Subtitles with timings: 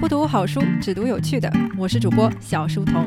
[0.00, 1.52] 不读好书，只读有趣的。
[1.76, 3.04] 我是主播小书童。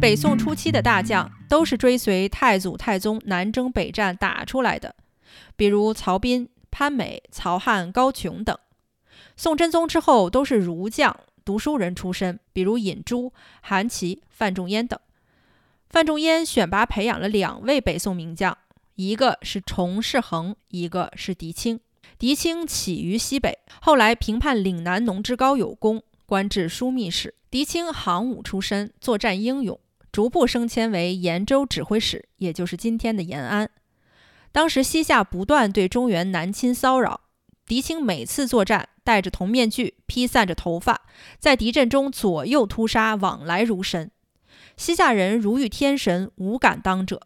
[0.00, 4.94] 北宋初期的大将都是追随太祖、太宗南征北战打出来的，
[5.56, 8.56] 比如曹彬、潘美、曹汉、高琼等。
[9.36, 11.14] 宋真宗之后都是儒将、
[11.44, 13.30] 读书人出身，比如尹洙、
[13.60, 14.98] 韩琦、范仲淹等。
[15.90, 18.56] 范仲淹选拔培养了两位北宋名将，
[18.94, 21.80] 一个是崇世恒，一个是狄青。
[22.20, 27.34] 狄青起于西北，后来平叛岭南农志高有功，官至枢密使。
[27.50, 29.80] 狄青行伍出身，作战英勇，
[30.12, 33.70] 逐步升迁为延州指挥使，也就是今天的延安。
[34.52, 37.22] 当时西夏不断对中原南侵骚扰，
[37.64, 41.00] 狄青每次作战戴着铜面具，披散着头发，
[41.38, 44.10] 在敌阵中左右突杀，往来如神。
[44.76, 47.22] 西夏人如遇天神，无敢当者。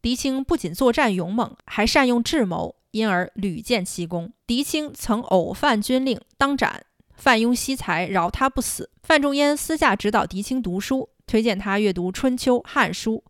[0.00, 2.76] 狄青不仅作战勇猛，还善用智谋。
[2.96, 4.32] 因而屡建奇功。
[4.46, 6.86] 狄青曾偶犯军令，当斩。
[7.14, 8.90] 范雍惜才，饶他不死。
[9.02, 13.22] 范仲淹私下指导狄青读书，推荐他阅读《春秋》《汉书》，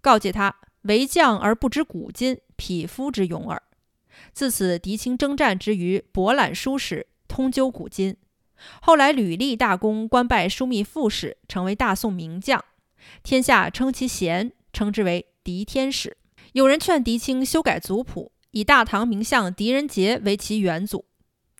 [0.00, 3.62] 告诫他：“为将而不知古今，匹夫之勇耳。”
[4.32, 8.16] 自此，狄青征战之余，博览书史，通究古今。
[8.80, 12.62] 后来屡立大功，官拜枢密副使，成为大宋名将。
[13.22, 16.16] 天下称其贤，称之为狄天使。
[16.52, 18.32] 有人劝狄青修改族谱。
[18.54, 21.04] 以大唐名相狄仁杰为其元祖，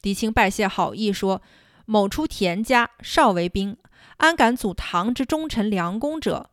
[0.00, 1.42] 狄青拜谢好意说
[1.86, 3.76] ：“某出田家，少为兵，
[4.18, 6.50] 安敢阻唐之忠臣良公者？”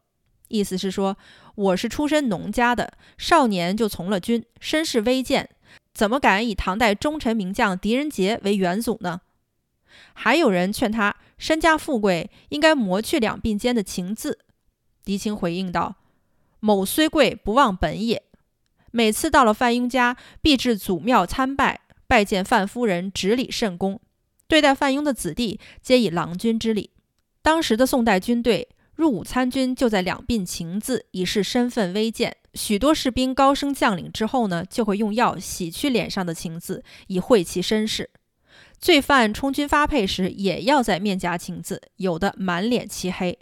[0.49, 1.15] 意思是说，
[1.53, 5.47] 我是出身农家的，少年就从了军，身世微贱，
[5.93, 9.21] 怎么敢以唐代忠臣名将狄仁杰为元祖呢？
[10.13, 14.39] 还有人劝他身家富贵，应该磨去两鬓间的情字。
[15.05, 15.97] 狄青回应道
[16.59, 18.23] ：“某虽贵，不忘本也。”
[18.91, 23.99] 每次到了范雍家，必至祖庙参拜，拜见范夫人，执礼甚恭，
[24.47, 26.91] 对待范雍的子弟，皆以郎君之礼。
[27.41, 32.37] 当时的宋代军队入伍参军，就在两鬓情字，以示身份微贱。
[32.53, 38.09] 许多士兵高升将领之后呢，就会用药洗去脸上的情字，以晦其身世。
[38.77, 43.39] 罪犯充军发配时，也要在面颊情字，有的满脸漆黑。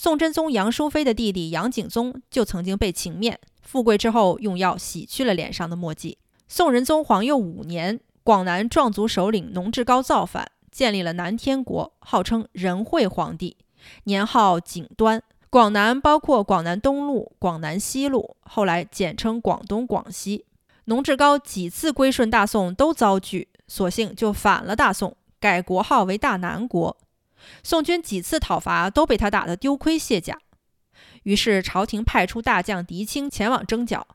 [0.00, 3.40] 宋真宗杨淑妃的弟弟杨景宗就曾经被情面。
[3.60, 6.18] 富贵之后，用药洗去了脸上的墨迹。
[6.46, 13.56] 宋仁宗皇佑五年，广南壮族首领农志高造反，建立了南天国，号称仁惠皇帝，
[14.04, 15.20] 年号景端。
[15.50, 20.44] 广南包括广南东路、广南西路，后来简称广东、广西。
[20.84, 26.96] 农志高几次归顺大宋都遭拒，索性就反了大宋，改国号为大南国。
[27.62, 30.38] 宋军几次讨伐都被他打得丢盔卸甲。
[31.24, 34.06] 于是，朝廷派出大将狄青前往征剿。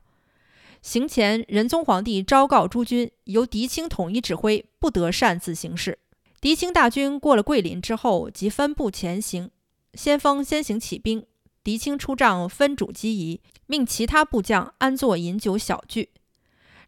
[0.82, 5.98] 行前，仁宗皇帝昭告诸军，由狄青统一指挥，不得擅自行事。
[6.40, 9.50] 狄青大军过了桂林之后，即分部前行。
[9.94, 11.24] 先锋先行起兵，
[11.62, 16.10] 狄青出帐分主机宜，命其他部将安坐饮酒小聚。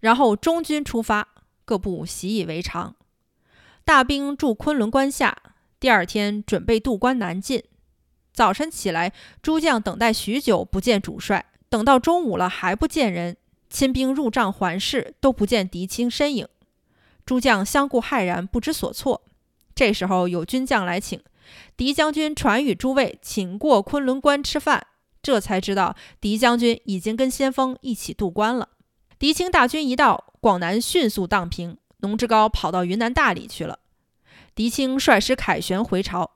[0.00, 1.28] 然后中军出发，
[1.64, 2.96] 各部习以为常。
[3.84, 5.34] 大兵驻昆仑关下，
[5.78, 7.62] 第二天准备渡关南进。
[8.32, 11.46] 早晨起来，诸将等待许久，不见主帅。
[11.68, 13.36] 等到中午了，还不见人。
[13.68, 16.46] 亲兵入帐环视，都不见狄青身影。
[17.24, 19.22] 诸将相顾骇然，不知所措。
[19.74, 21.20] 这时候有军将来请，
[21.76, 24.86] 狄将军传与诸位，请过昆仑关吃饭。
[25.20, 28.68] 这才知道狄将军已经跟先锋一起渡关了。
[29.18, 33.80] 狄青大军一到，广南迅速荡平，农志高跑到云南大理去了。
[34.56, 36.30] 狄青率师凯旋回朝。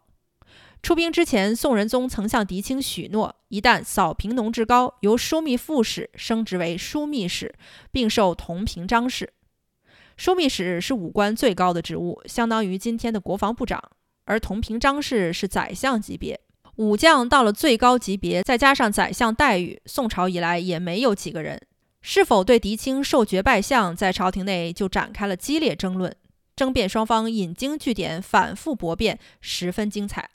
[0.83, 7.55] 出兵之前，宋仁宗曾向狄青许诺，一旦扫平农志高，由枢密副使升职为枢密使，
[7.91, 9.33] 并授同平章事。
[10.19, 13.81] 枢密使是武官最高的职务，相当于今天的国防部长；
[14.27, 16.39] 而同平章事是宰相级别。
[16.77, 21.59] 武将到了最高级别，再加上宰相待遇，宋朝以来也没有几个人。
[22.03, 26.15] 是否对狄青授爵拜相，在朝廷内就展开了激烈争论，
[26.61, 30.29] 争辩双方引经据典，反复驳辩，十分精彩。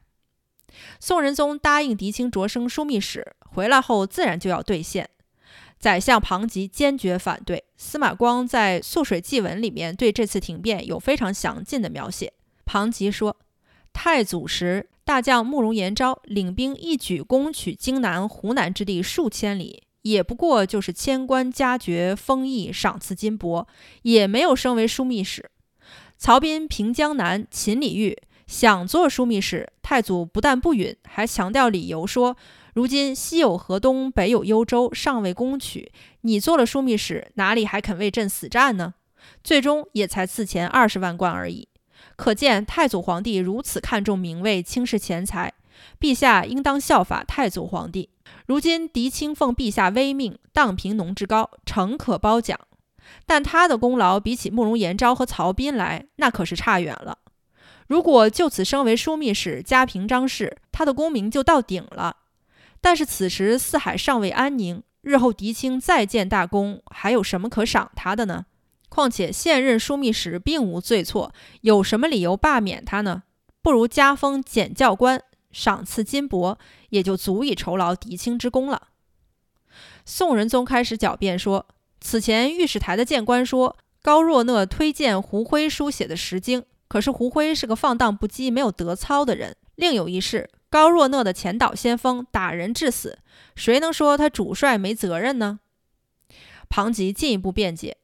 [1.00, 5.08] 宋仁宗答应狄青擢升枢密使，回来后自然就要兑现。
[5.78, 7.66] 宰相庞吉坚决反对。
[7.78, 12.34] 司马光在《素水记文》里面对这次停变有非常详尽的描写。
[12.66, 13.38] 庞吉说
[13.94, 23.68] ：“太祖时，大将慕容延昭领兵一举攻取荆南、湖南之地数千里，也不过就是迁官加爵、封邑、赏赐金帛，
[24.02, 25.52] 也没有升为枢密使。
[26.18, 28.16] 曹彬平江南，秦李煜。”
[28.48, 32.38] 想做枢密使，太祖不但不允，还强调理由说
[32.76, 35.92] ：“如今西有河东，北有幽州，尚未攻取。
[36.22, 38.94] 你做了枢密使，哪里还肯为朕死战呢？”
[39.44, 41.68] 最终也才赐钱二十万贯而已。
[42.16, 45.52] 可见太祖皇帝如此看重名位，轻视钱财。
[46.00, 48.12] 陛下应当效法太祖皇帝。
[48.46, 52.60] 如今狄青奉陛下威命，荡平农之高，诚可褒奖。
[53.26, 57.18] 但他的功劳比起慕容延昭和曹彬来，那可是差远了。
[57.88, 62.18] 如果就此升为枢密使，加平章事，他的功名就到顶了。
[62.82, 68.46] 但是此时四海尚未安宁，日后狄青再建大功，还有什么可赏他的呢？
[68.90, 73.24] 况且现任枢密使并无罪错，有什么理由罢免他呢？
[73.62, 75.22] 不如加封检校官，
[75.52, 76.58] 赏赐金帛，
[76.90, 78.90] 也就足以酬劳狄青之功了。
[80.06, 81.66] 宋仁宗开始狡辩说，
[82.00, 89.56] 此前御史台的谏官说高若讷推荐胡辉书写的《石经》，可是胡辉是个放荡不羁、没有德操的人。
[89.76, 93.18] 另有一事，高若讷的前导先锋打人致死，
[93.56, 95.60] 谁能说他主帅没责任呢？
[96.70, 97.98] 庞吉进一步辩解。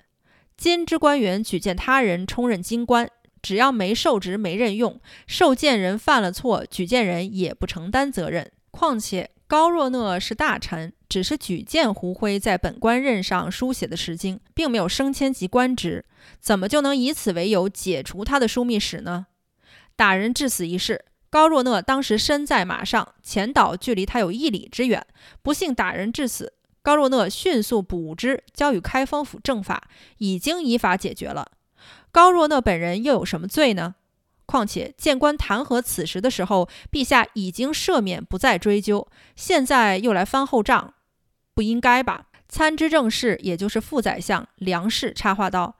[0.58, 3.10] 金之官员举荐他人充任京官，
[3.42, 8.52] 只要没受职、没任用，受荐人犯了错，举荐人也不承担责任。
[8.70, 16.06] 况且高若讷是大臣，只是举荐胡辉在本官任上书写的《诗经》，并没有升迁及官职，
[16.40, 19.26] 怎么就能以此为由解除他的枢密使呢？
[19.98, 25.06] 打人致死一事，高若讷当时身在马上，前岛距离他有一里之远，
[25.42, 26.54] 不幸打人致死。
[26.82, 31.52] 高若讷迅速捕之，交予开封府正法，已经依法解决了。
[32.14, 33.96] 高若讷本人又有什么罪呢？
[34.46, 40.94] 况且谏官弹劾此时的时候，陛下已经赦免，不再追究，现在又来翻后账，
[41.54, 42.28] 不应该吧？
[42.48, 45.76] 参知政事，也就是副宰相梁氏插话道：“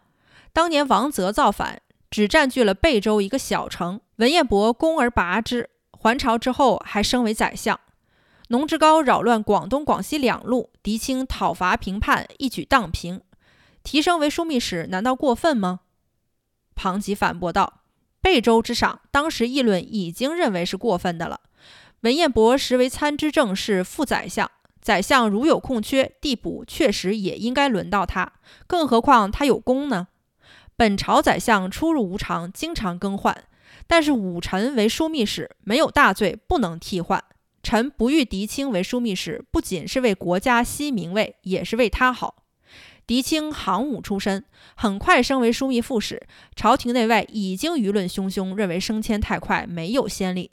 [0.54, 7.80] 当年王泽造反，只占据了贝州一个小城，文彦博攻而拔之，还朝之后还升为宰相。”
[8.50, 13.22] 农志高扰乱广东、广西两路，狄青讨伐平叛，一举荡平，
[13.82, 15.82] 提升为枢密使，难道过分吗？
[16.76, 17.82] 庞吉反驳道
[18.22, 21.40] ：“贝州之赏，当时议论已经认为是过分的了。
[22.02, 24.52] 文彦博实为参知政事、副宰相，
[24.82, 28.34] 宰相如有空缺，递补确实也应该轮到他。
[28.66, 30.08] 更何况他有功呢？
[30.76, 33.44] 本朝宰相出入无常，经常更换，
[33.86, 37.24] 但是武臣为枢密使，没有大罪，不能替换。”
[37.64, 42.44] 臣不欲狄青为枢密使，不仅是为国家惜名位，也是为他好。
[43.06, 44.44] 狄青行武出身，
[44.76, 46.26] 很快升为枢密副使，
[46.56, 50.50] 朝廷内外已经舆论汹汹，认为升迁太快，没有先例。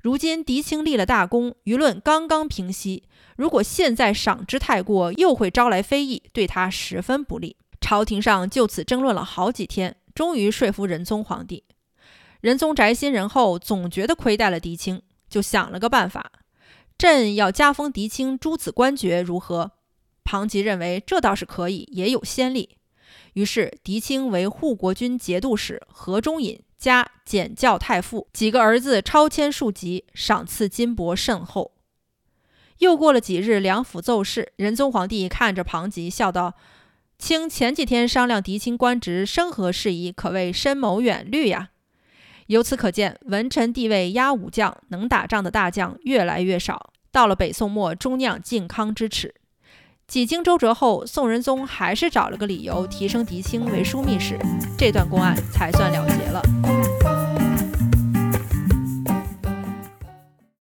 [0.00, 3.04] 如今狄青立了大功，舆论刚刚平息，
[3.36, 7.56] 如果现在赏之太过，又会招来非议，对他十分不利。
[7.80, 11.64] 朝廷上就此争论了好几天，终于说服仁宗皇帝。
[12.40, 15.02] 仁宗宅心仁厚，总觉得亏待了狄青。
[15.28, 16.32] 就想了个办法，
[16.96, 19.72] 朕要加封狄青诸子官爵，如何？
[20.24, 22.76] 庞吉认为这倒是可以，也有先例。
[23.34, 31.72] 于是狄青为护国军节度使，河中尹加检校太傅，几个儿子超迁数级，赏赐金帛甚厚。
[32.78, 36.54] 又过了几日，梁府奏事，仁宗皇帝看着庞吉，笑道
[37.18, 41.70] ：“卿前几天商量狄青官职升和事宜，可谓深谋远虑呀。”
[42.46, 46.92] 由此可见，文臣地位压武将，能打仗的大将越来越少。
[47.10, 49.34] 到了北宋末，终酿靖康之耻。
[50.08, 54.38] 几经周折后，宋仁宗还是找了个理由提升狄青为枢密使，
[54.78, 56.42] 这段公案才算了结了。